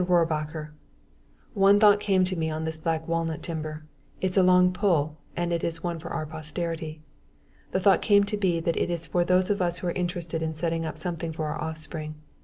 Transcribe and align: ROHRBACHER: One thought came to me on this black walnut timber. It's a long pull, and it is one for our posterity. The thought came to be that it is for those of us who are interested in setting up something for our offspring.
ROHRBACHER: 0.03 0.71
One 1.53 1.79
thought 1.79 1.99
came 1.99 2.23
to 2.23 2.35
me 2.35 2.49
on 2.49 2.63
this 2.63 2.79
black 2.79 3.07
walnut 3.07 3.43
timber. 3.43 3.85
It's 4.19 4.35
a 4.35 4.41
long 4.41 4.73
pull, 4.73 5.19
and 5.37 5.53
it 5.53 5.63
is 5.63 5.83
one 5.83 5.99
for 5.99 6.09
our 6.09 6.25
posterity. 6.25 7.03
The 7.69 7.79
thought 7.81 8.01
came 8.01 8.23
to 8.23 8.35
be 8.35 8.59
that 8.61 8.77
it 8.77 8.89
is 8.89 9.05
for 9.05 9.23
those 9.23 9.51
of 9.51 9.61
us 9.61 9.77
who 9.77 9.87
are 9.89 9.91
interested 9.91 10.41
in 10.41 10.55
setting 10.55 10.87
up 10.87 10.97
something 10.97 11.31
for 11.31 11.45
our 11.45 11.61
offspring. 11.61 12.15